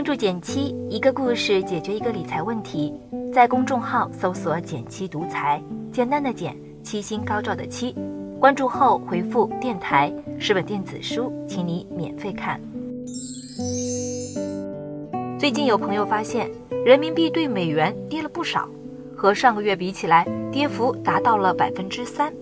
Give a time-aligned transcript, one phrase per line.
[0.00, 2.90] 关注减七，一个故事解决一个理财问题。
[3.34, 5.62] 在公众号搜索“减七独裁，
[5.92, 7.94] 简单的减，七星高照的七。
[8.40, 10.10] 关注后回复“电台”
[10.40, 12.58] 十本电子书，请你免费看。
[15.38, 16.50] 最近有朋友发现，
[16.82, 18.66] 人民币对美元跌了不少，
[19.14, 22.32] 和上个月比起来，跌幅达到了百分之三。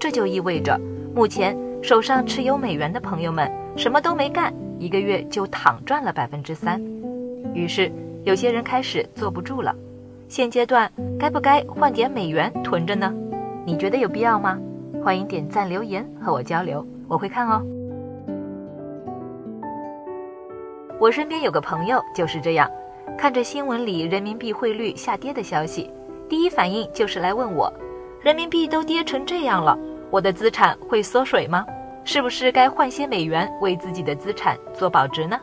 [0.00, 0.76] 这就意味着，
[1.14, 4.52] 目前手上持有美元的朋友们什么都没干。
[4.80, 6.80] 一个月就躺赚了百分之三，
[7.54, 7.90] 于是
[8.24, 9.74] 有些人开始坐不住了。
[10.28, 13.12] 现阶段该不该换点美元囤着呢？
[13.64, 14.58] 你觉得有必要吗？
[15.02, 17.62] 欢迎点赞留言和我交流，我会看哦。
[20.98, 22.70] 我身边有个朋友就是这样，
[23.16, 25.90] 看着新闻里人民币汇率下跌的消息，
[26.28, 27.72] 第一反应就是来问我：
[28.20, 29.78] 人民币都跌成这样了，
[30.10, 31.64] 我的资产会缩水吗？
[32.04, 35.38] 是不是该换些美元为自己的资产做保值呢？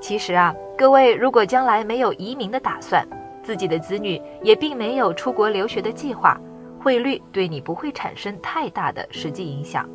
[0.00, 3.06] 其实啊，各位如果将来没有移民的打算，
[3.42, 6.38] 自己的子女也并没有出国留学的计划，
[6.80, 9.88] 汇率对你不会产生太大的实际影响。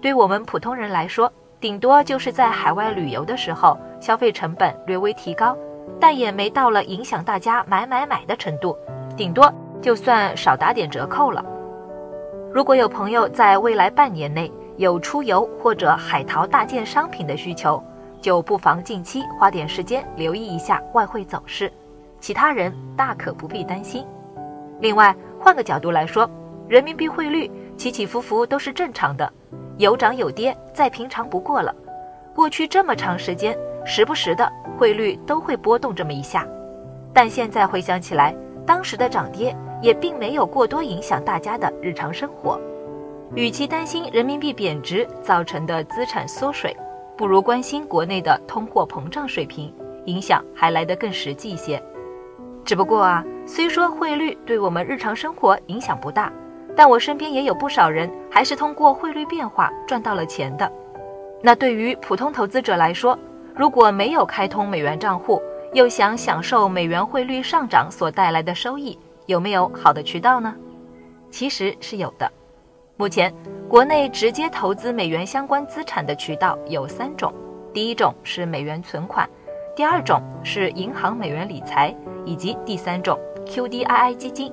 [0.00, 5.56] 对我们普通人来说，顶多就是在海外旅游的时候消费成本略微提高，
[5.98, 8.76] 但也没到了影响大家买买买的程度，
[9.16, 11.44] 顶多就算少打点折扣了。
[12.52, 17.82] 如果有朋友在未来半年内，有出游或者海淘大件商品的需求，
[18.20, 21.72] 就不妨近期花点时间留意一下外汇走势。
[22.20, 24.06] 其他人大可不必担心。
[24.80, 26.28] 另外，换个角度来说，
[26.68, 29.32] 人民币汇率起起伏伏都是正常的，
[29.78, 31.74] 有涨有跌，再平常不过了。
[32.34, 36.46] 过去这么长时间，时不时的汇率都会波动这么一下，
[37.12, 38.34] 但现在回想起来，
[38.66, 42.60] 当时的涨跌也并没有过多影响大家的日常生活。
[43.34, 46.76] 与其担心人民币贬值造成的资产缩水，
[47.20, 49.70] 不如关心国内的通货膨胀水平，
[50.06, 51.78] 影响还来得更实际一些。
[52.64, 56.32] 只不过啊，虽说汇率对我们日常生活影响不大，
[56.74, 60.72] 但我身边也有不少人还是通过汇率变化赚到了钱的。
[61.42, 63.18] 那对于普通投资者来说，
[63.54, 65.42] 如果没有开通美元账户，
[65.74, 70.56] 又想享受美元汇率上涨所带来的收益，有没有好的渠道呢？
[71.30, 72.32] 其实是有的。
[72.96, 73.30] 目前，
[73.70, 77.32] 国内直接投资美元相关资产的渠道有三种：
[77.72, 79.30] 第一种是美元存款，
[79.76, 81.94] 第二种是银行美元理财，
[82.24, 83.16] 以及第三种
[83.46, 84.52] QDII 基金。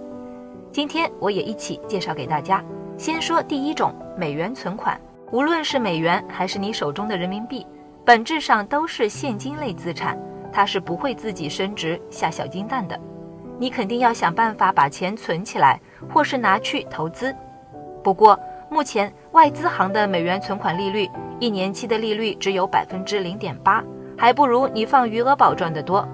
[0.71, 2.63] 今天我也一起介绍给大家。
[2.95, 5.01] 先说第一种，美元存款。
[5.31, 7.65] 无论是美元还是你手中的人民币，
[8.05, 10.15] 本质上都是现金类资产，
[10.53, 12.95] 它是不会自己升值下小金蛋的。
[13.57, 17.35] 你肯定要想办法把钱存起来，或是拿去投资。
[18.03, 18.39] 不过，
[18.69, 23.83] 目前外资行的美元存款利率，一年期的利率只有百分之零点八，
[24.17, 26.07] 还不如你放余额宝赚得多。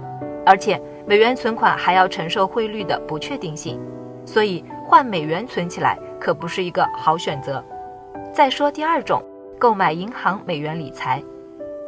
[0.45, 3.79] 而且，美元存款还要承受汇率的不确定性，
[4.25, 7.63] 所以换美元存起来可不是一个好选择。
[8.31, 9.23] 再说第二种，
[9.57, 11.23] 购买银行美元理财，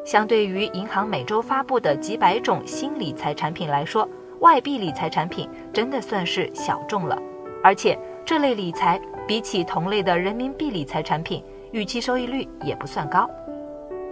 [0.04, 4.08] 相对于银行每周发布的几百种新理财产品来说，
[4.40, 7.18] 外币理财产品真的算是小众了，
[7.64, 9.00] 而且这类理财。
[9.28, 13.28] 比起同类的人民币理财产品，预期收益率也不算高。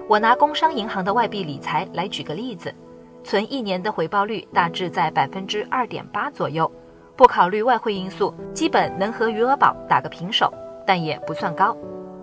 [0.09, 2.73] 我拿工商银行的外币理财来举个例子，
[3.23, 6.69] 存一年的回报率大致在百分之二点八左右，
[7.15, 10.51] 不考虑外汇因素，基本能和余额宝打个平手，
[10.85, 11.77] 但也不算高。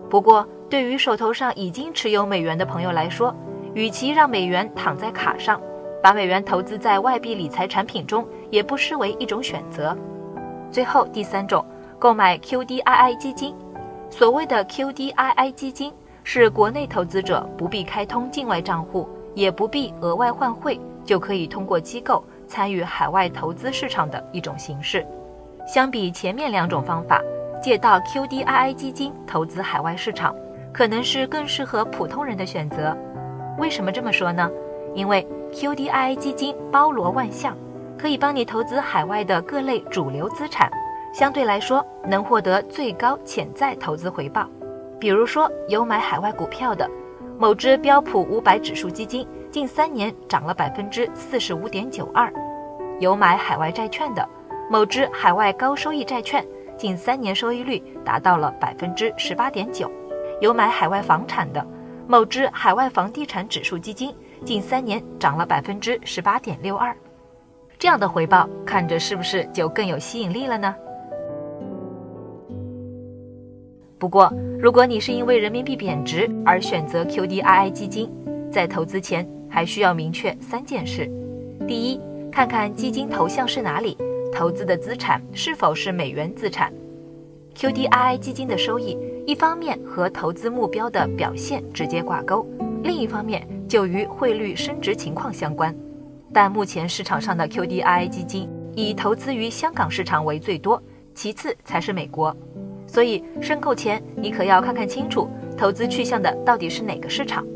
[0.08, 3.32] 不过，对于手头上已经持有美元的朋友来说，
[3.72, 5.60] 与其让美元躺在卡上，
[6.02, 9.96] 把美元投资在外币理财产品中，也不失为一种选择。
[10.72, 11.64] 最后第三种。
[12.00, 13.54] 购买 QDII 基金，
[14.08, 15.92] 所谓的 QDII 基金
[16.24, 25.06] 是国内投资者不必开通境外账户，也不必额外换汇，就可以通过机构参与海外投资市场的一种形式。
[25.66, 27.20] 相比前面两种方法，
[27.62, 30.34] 借到 QDII 基金投资海外市场，
[30.72, 32.96] 可能是更适合普通人的选择。
[33.58, 34.50] 为什么这么说呢？
[34.94, 37.54] 因为 QDII 基金包罗万象，
[37.98, 40.70] 可以帮你投资海外的各类主流资产。
[41.12, 44.48] 相对来说，能获得最高潜在投资回报。
[44.98, 46.88] 比如说，有买海外股票的，
[47.38, 52.30] 某只标普五百指数基金近三年涨了百分之四十五点九二；
[53.00, 54.28] 有买海外债券的，
[54.70, 56.46] 某只海外高收益债券
[56.76, 59.88] 近三年收益率达到了百分之十八点九；
[60.40, 61.66] 有买海外房产的，
[62.06, 64.14] 某只海外房地产指数基金
[64.44, 66.94] 近三年涨了百分之十八点六二。
[67.78, 70.76] 这样的回报看着是不是就更有吸引力了呢？
[74.00, 78.10] 不过，如果你是因为人民币贬值而选择 QDII 基金，
[78.50, 81.06] 在投资前还需要明确三件事：
[81.68, 82.00] 第一，
[82.32, 83.98] 看看基金投向是哪里，
[84.32, 86.72] 投资的资产是否是美元资产。
[87.54, 92.48] QDII 基金的收益，一方面和投资目标的表现直接挂钩，
[92.82, 95.76] 另一方面就与汇率升值情况相关。
[96.32, 100.82] 但目前市场上的 QDII 基金以投资于香港市场为最多，
[101.14, 102.34] 其次才是美国。
[102.90, 107.46] 所以申购前你可要看看清楚，投资去向的到底是哪个市场。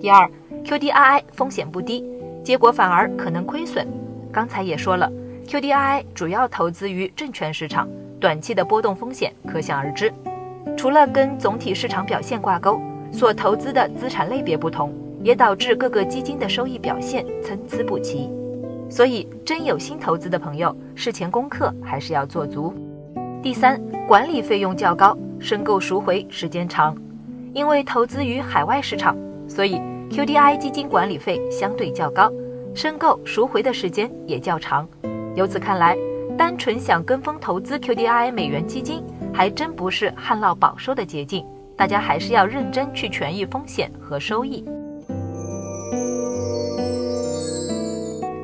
[0.00, 0.26] 第二
[0.64, 2.02] ，QDII 风险不低，
[2.42, 3.86] 结果反而可能亏损。
[4.32, 5.12] 刚才也说了
[5.46, 7.86] ，QDII 主要投资于证券市场。
[8.18, 10.10] 短期的波动风险可想而知，
[10.74, 12.80] 除了跟总体市场表现挂钩，
[13.12, 18.30] 所投资的资产类别不同，也导致各个基金的收益表现参差不齐。
[18.88, 22.72] 所以，真有心投资的朋友，事前功课还是要做足。
[23.42, 26.96] 第三，管理费用较高，申购赎回时间长。
[27.54, 29.16] 因为投资于海外市场，
[29.48, 29.76] 所以
[30.10, 32.30] QDII 基金管理费相对较高，
[32.74, 34.86] 申购赎回的时间也较长。
[35.34, 35.96] 由此看来。
[36.36, 39.02] 单纯想跟风投资 QDII 美元基金，
[39.34, 41.44] 还真不是旱涝保收的捷径。
[41.76, 44.64] 大家还是要认真去权益风险和收益。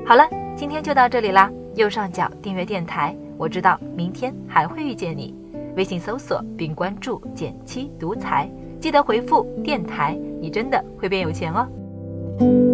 [0.05, 1.49] 好了，今天就到这里啦。
[1.76, 5.34] 右上角订阅电台，我知道明天还会遇见你。
[5.76, 8.48] 微信搜索并关注“减七独裁，
[8.81, 12.74] 记得回复“电台”，你真的会变有钱哦。